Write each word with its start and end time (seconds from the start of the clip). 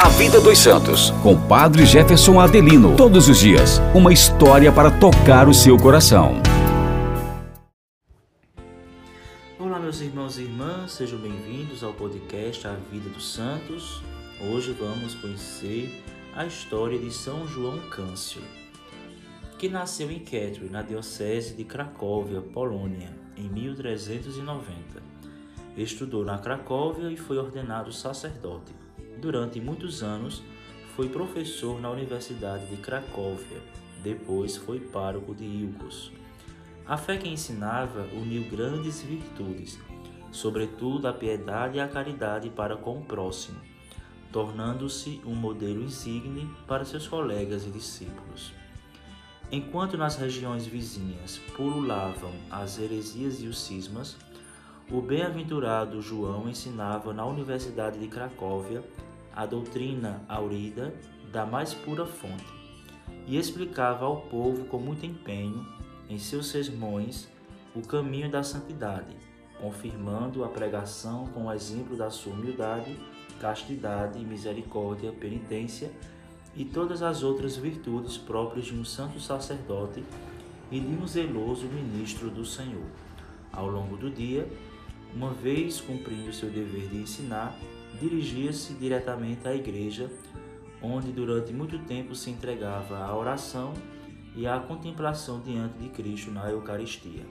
A 0.00 0.08
Vida 0.10 0.40
dos 0.40 0.60
Santos, 0.60 1.10
com 1.24 1.36
Padre 1.48 1.84
Jefferson 1.84 2.38
Adelino. 2.38 2.96
Todos 2.96 3.28
os 3.28 3.40
dias, 3.40 3.80
uma 3.92 4.12
história 4.12 4.70
para 4.70 4.92
tocar 4.92 5.48
o 5.48 5.52
seu 5.52 5.76
coração. 5.76 6.40
Olá, 9.58 9.80
meus 9.80 10.00
irmãos 10.00 10.38
e 10.38 10.42
irmãs, 10.42 10.92
sejam 10.92 11.18
bem-vindos 11.18 11.82
ao 11.82 11.92
podcast 11.92 12.64
A 12.68 12.74
Vida 12.92 13.10
dos 13.10 13.34
Santos. 13.34 14.00
Hoje 14.40 14.70
vamos 14.70 15.16
conhecer 15.16 16.04
a 16.36 16.46
história 16.46 16.96
de 16.96 17.12
São 17.12 17.48
João 17.48 17.80
Câncio, 17.90 18.40
que 19.58 19.68
nasceu 19.68 20.12
em 20.12 20.20
Kettwin, 20.20 20.68
na 20.70 20.82
diocese 20.82 21.54
de 21.54 21.64
Cracóvia, 21.64 22.40
Polônia, 22.40 23.10
em 23.36 23.48
1390. 23.48 25.02
Estudou 25.76 26.24
na 26.24 26.38
Cracóvia 26.38 27.10
e 27.10 27.16
foi 27.16 27.36
ordenado 27.36 27.92
sacerdote. 27.92 28.87
Durante 29.20 29.60
muitos 29.60 30.02
anos, 30.04 30.44
foi 30.94 31.08
professor 31.08 31.80
na 31.80 31.90
Universidade 31.90 32.66
de 32.66 32.76
Cracóvia, 32.76 33.60
depois 34.00 34.56
foi 34.56 34.78
pároco 34.78 35.34
de 35.34 35.44
Ilgos. 35.44 36.12
A 36.86 36.96
fé 36.96 37.16
que 37.16 37.28
ensinava 37.28 38.06
uniu 38.12 38.44
grandes 38.48 39.02
virtudes, 39.02 39.76
sobretudo 40.30 41.08
a 41.08 41.12
piedade 41.12 41.78
e 41.78 41.80
a 41.80 41.88
caridade 41.88 42.48
para 42.48 42.76
com 42.76 42.98
o 42.98 43.04
próximo, 43.04 43.60
tornando-se 44.32 45.20
um 45.26 45.34
modelo 45.34 45.82
insigne 45.82 46.48
para 46.68 46.84
seus 46.84 47.08
colegas 47.08 47.66
e 47.66 47.70
discípulos. 47.70 48.52
Enquanto 49.50 49.96
nas 49.96 50.14
regiões 50.14 50.64
vizinhas 50.64 51.38
pululavam 51.56 52.32
as 52.50 52.78
heresias 52.78 53.42
e 53.42 53.48
os 53.48 53.58
cismas, 53.58 54.16
o 54.90 55.02
bem-aventurado 55.02 56.00
João 56.00 56.48
ensinava 56.48 57.12
na 57.12 57.26
Universidade 57.26 57.98
de 57.98 58.08
Cracóvia 58.08 58.82
a 59.36 59.44
doutrina 59.44 60.22
aurida 60.26 60.94
da 61.30 61.44
mais 61.44 61.74
pura 61.74 62.06
fonte 62.06 62.46
e 63.26 63.36
explicava 63.36 64.06
ao 64.06 64.22
povo 64.22 64.64
com 64.64 64.78
muito 64.78 65.04
empenho, 65.04 65.66
em 66.08 66.18
seus 66.18 66.48
sermões, 66.48 67.28
o 67.74 67.82
caminho 67.82 68.30
da 68.30 68.42
santidade, 68.42 69.14
confirmando 69.60 70.42
a 70.42 70.48
pregação 70.48 71.26
com 71.28 71.46
o 71.46 71.52
exemplo 71.52 71.94
da 71.94 72.08
sua 72.08 72.32
humildade, 72.32 72.98
castidade, 73.38 74.18
misericórdia, 74.24 75.12
penitência 75.12 75.92
e 76.56 76.64
todas 76.64 77.02
as 77.02 77.22
outras 77.22 77.56
virtudes 77.56 78.16
próprias 78.16 78.64
de 78.64 78.74
um 78.74 78.86
santo 78.86 79.20
sacerdote 79.20 80.02
e 80.70 80.80
de 80.80 80.96
um 80.96 81.06
zeloso 81.06 81.66
ministro 81.66 82.30
do 82.30 82.44
Senhor. 82.46 82.86
Ao 83.52 83.68
longo 83.68 83.96
do 83.96 84.10
dia, 84.10 84.48
uma 85.14 85.32
vez 85.32 85.80
cumprindo 85.80 86.32
seu 86.32 86.50
dever 86.50 86.88
de 86.88 86.98
ensinar, 86.98 87.56
dirigia-se 88.00 88.74
diretamente 88.74 89.46
à 89.48 89.54
igreja, 89.54 90.10
onde 90.82 91.10
durante 91.10 91.52
muito 91.52 91.78
tempo 91.80 92.14
se 92.14 92.30
entregava 92.30 92.98
à 92.98 93.16
oração 93.16 93.74
e 94.36 94.46
à 94.46 94.58
contemplação 94.60 95.40
diante 95.40 95.78
de 95.78 95.88
Cristo 95.88 96.30
na 96.30 96.48
Eucaristia. 96.50 97.26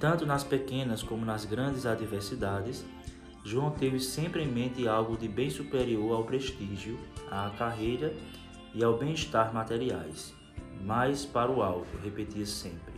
Tanto 0.00 0.24
nas 0.26 0.42
pequenas 0.42 1.02
como 1.02 1.24
nas 1.24 1.44
grandes 1.44 1.86
adversidades, 1.86 2.84
João 3.44 3.70
teve 3.70 4.00
sempre 4.00 4.42
em 4.42 4.48
mente 4.48 4.86
algo 4.88 5.16
de 5.16 5.28
bem 5.28 5.50
superior 5.50 6.12
ao 6.12 6.24
prestígio, 6.24 6.98
à 7.30 7.50
carreira 7.50 8.14
e 8.74 8.82
ao 8.82 8.96
bem-estar 8.96 9.52
materiais, 9.52 10.34
mais 10.82 11.24
para 11.24 11.50
o 11.50 11.62
alto, 11.62 11.96
repetia 12.02 12.46
sempre. 12.46 12.92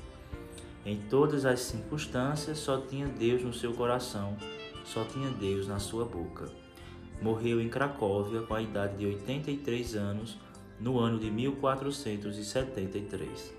Em 0.84 1.00
todas 1.08 1.46
as 1.46 1.60
circunstâncias, 1.60 2.58
só 2.58 2.80
tinha 2.80 3.06
Deus 3.06 3.42
no 3.42 3.52
seu 3.52 3.72
coração 3.72 4.36
só 4.84 5.02
tinha 5.04 5.30
Deus 5.30 5.66
na 5.66 5.78
sua 5.78 6.04
boca. 6.04 6.50
Morreu 7.20 7.60
em 7.60 7.68
Cracóvia 7.68 8.42
com 8.42 8.54
a 8.54 8.62
idade 8.62 8.98
de 8.98 9.06
83 9.06 9.96
anos 9.96 10.38
no 10.78 11.00
ano 11.00 11.18
de 11.18 11.28
1473. 11.30 13.54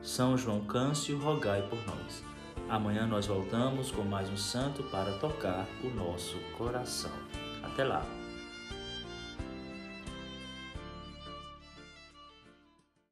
São 0.00 0.38
João 0.38 0.64
Câncio, 0.64 1.18
rogai 1.18 1.60
por 1.68 1.78
nós. 1.86 2.24
Amanhã 2.68 3.06
nós 3.06 3.26
voltamos 3.26 3.90
com 3.90 4.02
mais 4.02 4.30
um 4.30 4.36
santo 4.36 4.84
para 4.84 5.18
tocar 5.18 5.66
o 5.84 5.90
nosso 5.90 6.38
coração. 6.56 7.12
Até 7.62 7.84
lá! 7.84 8.21